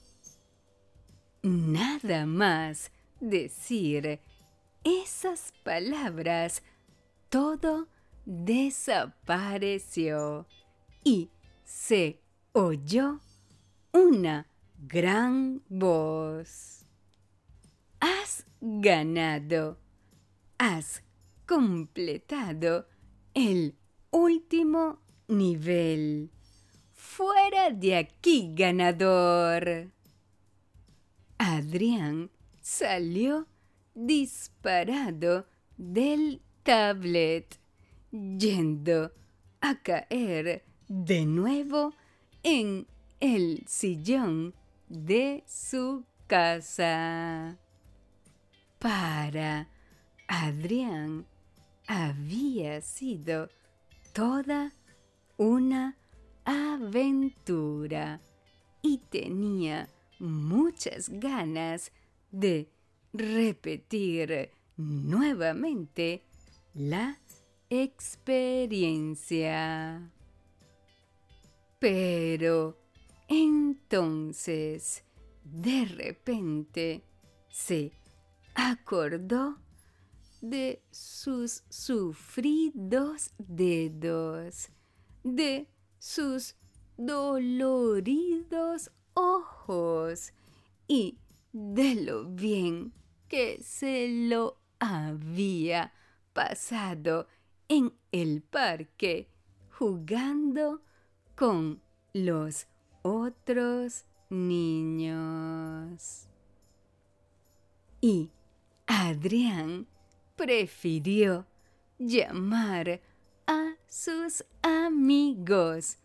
Nada 1.43 2.25
más 2.27 2.93
decir 3.21 4.21
esas 4.85 5.53
palabras, 5.65 6.63
todo 7.29 7.89
desapareció 8.25 10.47
y 11.03 11.31
se 11.65 12.21
oyó 12.53 13.19
una 13.97 14.47
gran 14.87 15.63
voz. 15.69 16.85
Has 17.99 18.45
ganado. 18.61 19.79
Has 20.59 21.03
completado 21.47 22.87
el 23.35 23.75
último 24.11 24.99
nivel. 25.29 26.31
Fuera 26.93 27.71
de 27.71 27.97
aquí, 27.97 28.53
ganador. 28.55 29.91
Adrián 31.39 32.31
salió 32.61 33.47
disparado 33.95 35.47
del 35.79 36.43
tablet, 36.63 37.59
yendo 38.11 39.13
a 39.61 39.83
caer 39.83 40.65
de 40.89 41.25
nuevo 41.25 41.95
en 42.43 42.87
el 43.21 43.65
sillón 43.67 44.55
de 44.89 45.45
su 45.47 46.05
casa. 46.27 47.59
Para 48.79 49.69
Adrián 50.29 51.27
había 51.87 52.81
sido 52.81 53.51
toda 54.13 54.73
una 55.37 55.97
aventura 56.45 58.21
y 58.83 58.99
tenía 58.99 59.89
muchas 60.19 61.09
ganas 61.09 61.93
de 62.31 62.69
repetir 63.13 64.51
nuevamente 64.77 66.23
la 66.75 67.19
experiencia. 67.71 70.11
Pero 71.79 72.77
entonces, 73.29 75.05
de 75.45 75.85
repente, 75.85 77.05
se 77.49 77.93
acordó 78.55 79.57
de 80.41 80.83
sus 80.91 81.65
sufridos 81.69 83.33
dedos, 83.39 84.69
de 85.25 85.69
sus 85.99 86.57
doloridos 86.97 88.91
ojos 89.15 90.33
y 90.87 91.19
de 91.53 91.95
lo 91.97 92.27
bien 92.27 92.93
que 93.29 93.63
se 93.63 94.09
lo 94.29 94.59
había 94.79 95.93
pasado 96.33 97.27
en 97.69 97.93
el 98.13 98.43
parque 98.43 99.29
jugando 99.79 100.83
con 101.35 101.83
los 102.13 102.67
otros 103.07 104.05
niños. 104.29 106.27
Y 108.01 108.31
Adrián 108.87 109.87
prefirió 110.37 111.47
llamar 111.99 113.01
a 113.47 113.75
sus 113.87 114.45
amigos 114.63 115.99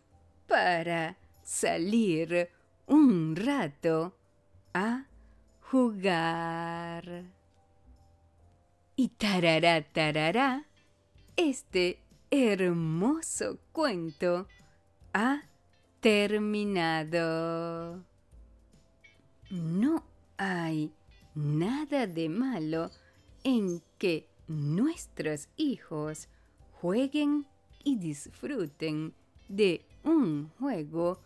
para 0.46 1.16
salir 1.42 2.50
un 2.86 3.36
rato 3.36 4.14
a 4.72 5.06
jugar. 5.60 7.24
Y 8.96 9.08
tarará, 9.08 9.82
tarará, 9.82 10.66
este 11.36 11.98
hermoso 12.30 13.58
cuento 13.72 14.46
ha 15.12 15.42
terminado. 16.02 18.04
No 19.50 20.04
hay 20.36 20.92
nada 21.36 22.08
de 22.08 22.28
malo 22.28 22.90
en 23.44 23.80
que 23.98 24.26
nuestros 24.48 25.48
hijos 25.56 26.28
jueguen 26.80 27.46
y 27.84 27.96
disfruten 27.96 29.14
de 29.48 29.86
un 30.02 30.50
juego 30.58 31.20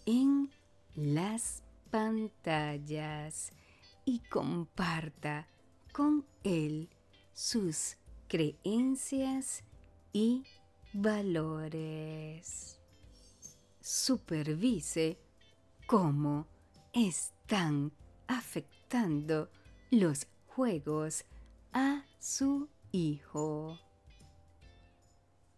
en 0.05 0.49
las 0.95 1.63
pantallas 1.91 3.53
y 4.03 4.19
comparta 4.19 5.47
con 5.93 6.25
él 6.43 6.89
sus 7.33 7.95
creencias 8.27 9.63
y 10.11 10.43
valores. 10.93 12.78
Supervise 13.81 15.17
cómo 15.87 16.47
están 16.93 17.91
afectando 18.27 19.49
los 19.91 20.27
juegos 20.47 21.25
a 21.71 22.05
su 22.19 22.69
hijo. 22.91 23.79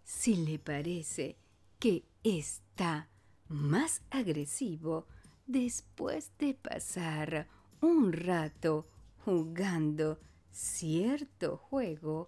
Si 0.03 0.35
le 0.35 0.59
parece 0.59 1.37
que 1.79 2.05
está 2.23 3.09
más 3.47 4.01
agresivo 4.09 5.07
después 5.47 6.31
de 6.37 6.53
pasar 6.53 7.47
un 7.81 8.13
rato 8.13 8.87
jugando 9.25 10.19
cierto 10.51 11.57
juego, 11.57 12.27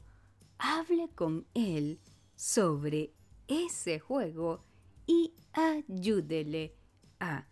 hable 0.57 1.09
con 1.09 1.45
él 1.53 1.99
sobre 2.35 3.13
ese 3.47 3.99
juego 3.99 4.63
y 5.05 5.33
ayúdele 5.53 6.73
a 7.19 7.45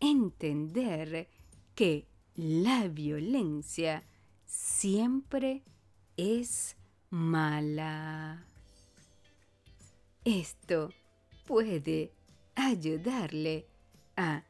entender 0.00 1.28
que 1.74 2.06
la 2.36 2.88
violencia 2.88 4.02
siempre 4.46 5.62
es 6.16 6.76
mala. 7.10 8.44
Esto 10.24 10.90
puede 11.46 12.12
ayudarle 12.54 13.66
a 14.16 14.42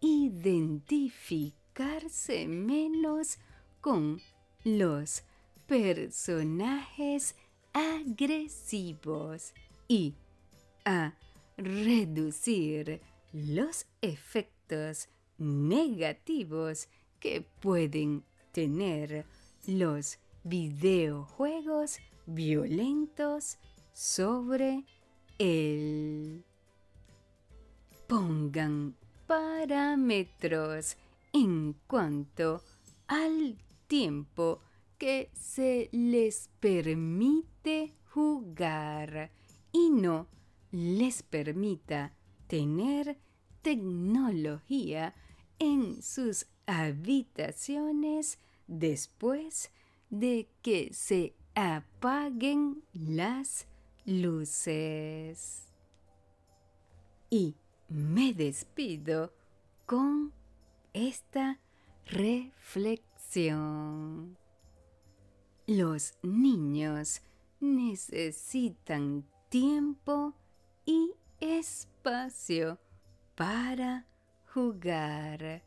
identificarse 0.00 2.46
menos 2.46 3.38
con 3.80 4.20
los 4.64 5.22
personajes 5.66 7.34
agresivos 7.72 9.54
y 9.88 10.14
a 10.84 11.14
reducir 11.56 13.00
los 13.32 13.86
efectos 14.00 15.08
negativos 15.38 16.88
que 17.20 17.42
pueden 17.60 18.24
tener 18.52 19.24
los 19.66 20.18
videojuegos 20.44 21.98
violentos 22.26 23.58
sobre 23.92 24.84
él. 25.38 26.44
Pongan 28.06 28.94
parámetros 29.26 30.96
en 31.32 31.74
cuanto 31.86 32.62
al 33.08 33.56
tiempo 33.86 34.60
que 34.98 35.30
se 35.34 35.88
les 35.92 36.50
permite 36.60 37.94
jugar 38.10 39.30
y 39.72 39.90
no 39.90 40.28
les 40.74 41.22
permita 41.22 42.12
tener 42.48 43.16
tecnología 43.62 45.14
en 45.60 46.02
sus 46.02 46.48
habitaciones 46.66 48.40
después 48.66 49.70
de 50.10 50.48
que 50.62 50.92
se 50.92 51.36
apaguen 51.54 52.82
las 52.92 53.68
luces. 54.04 55.68
Y 57.30 57.54
me 57.88 58.34
despido 58.34 59.32
con 59.86 60.32
esta 60.92 61.60
reflexión. 62.06 64.36
Los 65.68 66.14
niños 66.22 67.22
necesitan 67.60 69.24
tiempo 69.48 70.34
y 70.84 71.12
espacio 71.40 72.78
para 73.34 74.06
jugar. 74.52 75.62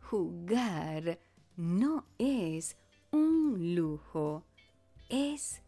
Jugar 0.00 1.18
no 1.56 2.06
es 2.18 2.76
un 3.10 3.74
lujo, 3.74 4.44
es 5.08 5.60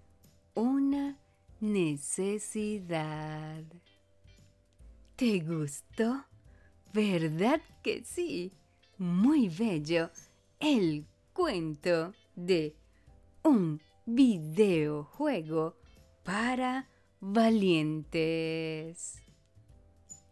una 0.54 1.18
necesidad. 1.60 3.64
¿Te 5.16 5.40
gustó? 5.40 6.24
¿Verdad 6.92 7.60
que 7.82 8.04
sí? 8.04 8.52
Muy 8.98 9.48
bello 9.48 10.10
el 10.60 11.06
cuento 11.32 12.12
de 12.36 12.76
un 13.42 13.80
videojuego 14.06 15.76
para 16.24 16.88
valientes. 17.32 19.22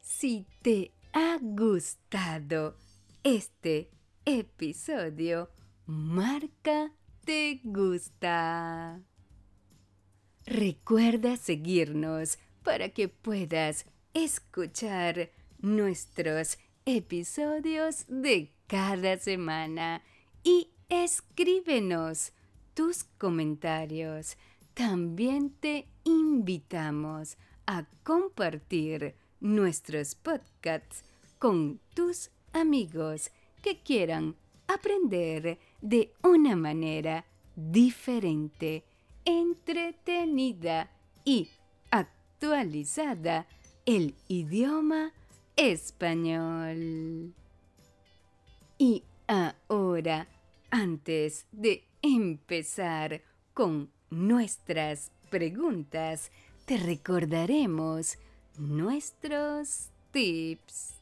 Si 0.03 0.47
te 0.61 0.93
ha 1.15 1.39
gustado 1.41 2.77
este 3.23 3.89
episodio, 4.27 5.49
marca 5.87 6.93
te 7.25 7.61
gusta. 7.65 9.01
Recuerda 10.45 11.37
seguirnos 11.39 12.39
para 12.63 12.91
que 12.91 13.09
puedas 13.09 13.87
escuchar 14.13 15.31
nuestros 15.61 16.59
episodios 16.85 18.05
de 18.09 18.53
cada 18.67 19.19
semana 19.19 20.03
y 20.45 20.69
escríbenos 20.91 22.33
tus 22.75 23.05
comentarios. 23.05 24.37
También 24.75 25.51
te 25.61 25.87
invitamos 26.05 27.37
a 27.67 27.85
compartir 28.03 29.15
nuestros 29.41 30.15
podcasts 30.15 31.05
con 31.39 31.79
tus 31.95 32.31
amigos 32.53 33.31
que 33.63 33.81
quieran 33.81 34.35
aprender 34.67 35.59
de 35.83 36.13
una 36.23 36.57
manera 36.57 37.27
diferente, 37.55 38.85
entretenida 39.27 40.91
y 41.25 41.49
actualizada 41.91 43.47
el 43.85 44.15
idioma 44.29 45.13
español. 45.55 47.35
Y 48.79 49.05
ahora, 49.27 50.27
antes 50.71 51.47
de 51.53 51.85
empezar 52.01 53.23
con 53.53 53.92
nuestras 54.13 55.11
preguntas, 55.31 56.31
te 56.67 56.77
recordaremos 56.77 58.19
nuestros 58.59 59.89
tips. 60.13 60.95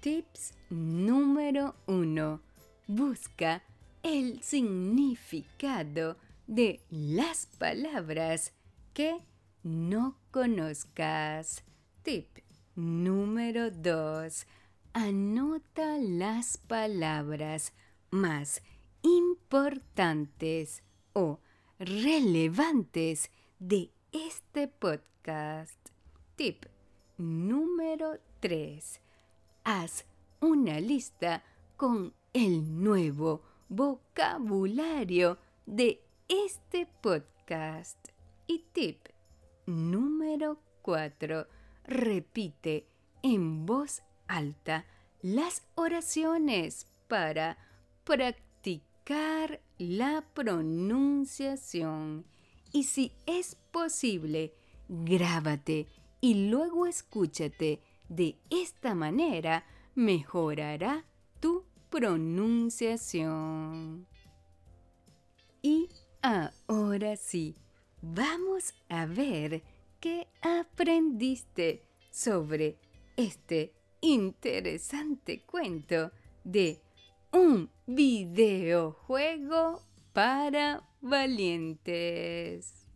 Tips 0.00 0.54
número 0.70 1.76
uno. 1.86 2.40
Busca 2.88 3.62
el 4.02 4.42
significado 4.42 6.16
de 6.46 6.80
las 6.90 7.46
palabras 7.58 8.52
que 8.94 9.16
no 9.62 10.16
conozcas. 10.30 11.62
Tip 12.02 12.38
número 12.74 13.70
2. 13.70 14.46
Anota 14.94 15.98
las 15.98 16.58
palabras 16.58 17.72
más 18.10 18.62
importantes 19.02 20.82
o 21.12 21.40
relevantes 21.78 23.30
de 23.58 23.90
este 24.12 24.68
podcast. 24.68 25.78
Tip 26.36 26.66
número 27.18 28.18
3. 28.40 29.00
Haz 29.64 30.04
una 30.40 30.80
lista 30.80 31.42
con 31.76 32.12
el 32.32 32.82
nuevo 32.82 33.42
vocabulario 33.68 35.38
de 35.66 36.02
este 36.28 36.86
podcast. 37.00 38.08
Y 38.46 38.64
tip 38.72 39.08
número 39.66 40.58
4. 40.82 41.46
Repite 41.84 42.86
en 43.22 43.66
voz 43.66 44.02
alta 44.26 44.86
las 45.20 45.66
oraciones 45.74 46.86
para 47.08 47.58
practicar 48.04 48.51
la 49.78 50.24
pronunciación. 50.34 52.26
Y 52.72 52.82
si 52.84 53.12
es 53.26 53.56
posible, 53.70 54.54
grábate 54.88 55.86
y 56.20 56.48
luego 56.48 56.86
escúchate. 56.86 57.80
De 58.08 58.36
esta 58.50 58.94
manera 58.94 59.64
mejorará 59.94 61.04
tu 61.40 61.64
pronunciación. 61.90 64.06
Y 65.62 65.88
ahora 66.20 67.16
sí, 67.16 67.56
vamos 68.02 68.74
a 68.88 69.06
ver 69.06 69.62
qué 70.00 70.28
aprendiste 70.42 71.82
sobre 72.10 72.76
este 73.16 73.72
interesante 74.00 75.40
cuento 75.40 76.10
de 76.44 76.80
un 77.32 77.70
videojuego 77.86 79.82
para 80.12 80.82
valientes. 81.00 82.86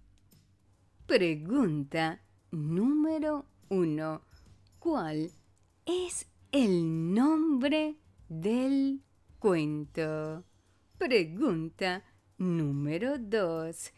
Pregunta 1.07 2.21
número 2.51 3.47
uno. 3.69 4.23
¿Cuál 4.79 5.33
es 5.87 6.27
el 6.53 7.15
nombre 7.15 7.97
del 8.29 9.03
cuento? 9.39 10.45
Pregunta 10.99 12.05
número 12.39 13.19
dos. 13.19 13.91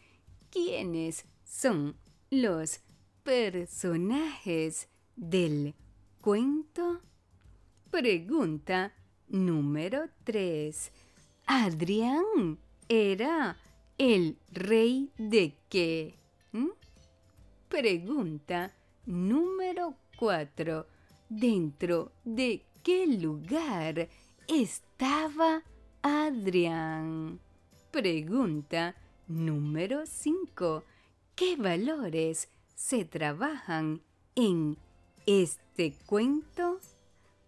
¿Quiénes 0.51 1.27
son 1.45 1.97
los 2.31 2.81
personajes 3.25 4.89
del 5.17 5.75
cuento? 6.21 7.01
Pregunta 7.91 8.95
número 9.29 10.09
3. 10.25 10.93
Adrián 11.47 12.59
era 12.89 13.57
el 13.99 14.37
rey 14.53 15.11
de 15.19 15.55
qué? 15.69 16.15
¿Mm? 16.53 16.69
Pregunta 17.69 18.73
número 19.07 19.95
4. 20.19 20.87
¿Dentro 21.29 22.13
de 22.25 22.63
qué 22.83 23.07
lugar 23.07 24.09
estaba 24.47 25.63
Adrián? 26.03 27.41
Pregunta 27.91 28.95
número 29.27 30.07
5. 30.07 30.85
¿Qué 31.35 31.57
valores 31.57 32.49
se 32.75 33.05
trabajan 33.05 34.01
en 34.35 34.77
este 35.27 35.95
cuento? 36.07 36.81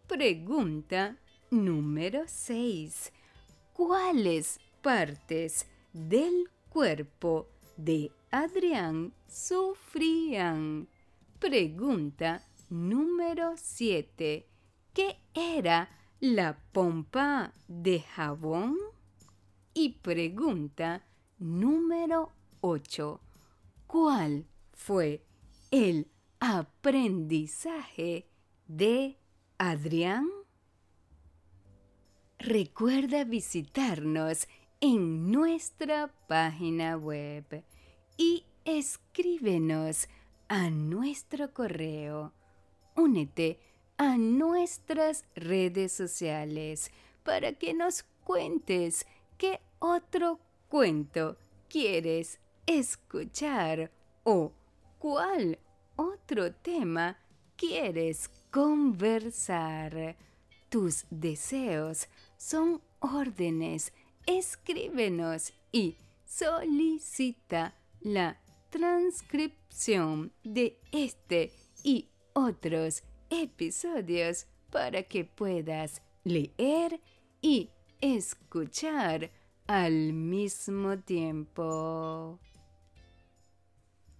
Pregunta 0.06 1.16
número 1.50 2.22
6. 2.26 3.12
¿Cuáles 3.72 4.60
partes 4.82 5.66
del 5.92 6.48
cuerpo 6.68 7.48
de 7.76 8.12
Adrián 8.30 9.12
sufrían? 9.28 10.88
Pregunta 11.38 12.44
número 12.68 13.54
7. 13.56 14.46
¿Qué 14.92 15.16
era 15.34 15.90
la 16.20 16.58
pompa 16.72 17.52
de 17.66 18.00
jabón? 18.00 18.76
Y 19.74 19.90
pregunta 19.94 21.04
número 21.38 22.32
8. 22.60 23.20
¿Cuál 23.86 24.46
fue 24.72 25.24
el 25.70 26.06
aprendizaje 26.38 28.26
de 28.68 29.16
Adrián? 29.58 30.28
Recuerda 32.42 33.24
visitarnos 33.24 34.48
en 34.80 35.30
nuestra 35.30 36.10
página 36.26 36.96
web 36.96 37.62
y 38.16 38.46
escríbenos 38.64 40.08
a 40.48 40.70
nuestro 40.70 41.52
correo. 41.52 42.32
Únete 42.96 43.60
a 43.98 44.16
nuestras 44.16 45.26
redes 45.34 45.92
sociales 45.92 46.90
para 47.24 47.52
que 47.52 47.74
nos 47.74 48.04
cuentes 48.24 49.06
qué 49.36 49.60
otro 49.78 50.40
cuento 50.70 51.36
quieres 51.68 52.40
escuchar 52.64 53.90
o 54.24 54.50
cuál 54.98 55.58
otro 55.94 56.54
tema 56.54 57.18
quieres 57.56 58.30
conversar. 58.50 60.16
Tus 60.70 61.04
deseos 61.10 62.06
son 62.36 62.80
órdenes. 63.00 63.92
Escríbenos 64.24 65.52
y 65.72 65.96
solicita 66.24 67.74
la 68.00 68.38
transcripción 68.70 70.32
de 70.44 70.78
este 70.92 71.52
y 71.82 72.06
otros 72.34 73.02
episodios 73.30 74.46
para 74.70 75.02
que 75.02 75.24
puedas 75.24 76.02
leer 76.22 77.00
y 77.42 77.70
escuchar 78.00 79.32
al 79.66 80.12
mismo 80.12 80.98
tiempo. 80.98 82.38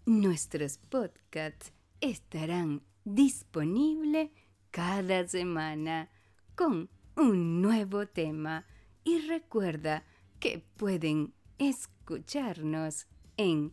Nuestros 0.05 0.79
podcasts 0.79 1.71
estarán 2.01 2.83
disponibles 3.05 4.31
cada 4.73 5.29
semana 5.29 6.09
con 6.61 6.91
un 7.17 7.63
nuevo 7.63 8.07
tema 8.07 8.67
y 9.03 9.27
recuerda 9.27 10.05
que 10.39 10.63
pueden 10.77 11.33
escucharnos 11.59 13.07
en 13.39 13.73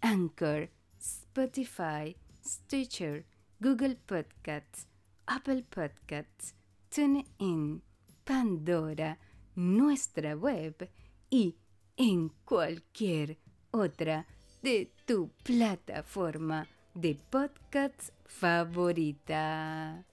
Anchor, 0.00 0.68
Spotify, 0.98 2.16
Stitcher, 2.44 3.24
Google 3.60 3.94
Podcasts, 4.04 4.88
Apple 5.26 5.64
Podcasts, 5.70 6.56
TuneIn, 6.92 7.84
Pandora, 8.24 9.16
nuestra 9.54 10.34
web 10.34 10.90
y 11.30 11.54
en 11.96 12.30
cualquier 12.44 13.38
otra 13.70 14.26
de 14.60 14.90
tu 15.06 15.30
plataforma 15.44 16.66
de 16.94 17.16
podcast 17.30 18.10
favorita. 18.24 20.04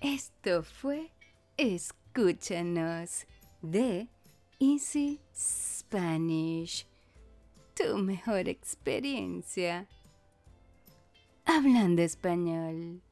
Esto 0.00 0.62
fue 0.62 1.10
Escúchanos 1.58 3.26
de 3.60 4.08
Easy 4.58 5.20
Spanish, 5.36 6.86
tu 7.74 7.98
mejor 7.98 8.48
experiencia 8.48 9.86
hablando 11.44 12.00
español. 12.00 13.02